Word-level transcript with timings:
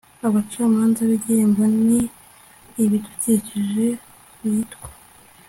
abacamanza 0.27 1.01
b'igihembo 1.09 1.63
ni 1.85 1.99
ibidukikije 2.83 3.87
witwa 4.41 4.89